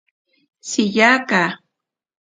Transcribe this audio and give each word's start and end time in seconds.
Shiyaka. 0.69 1.41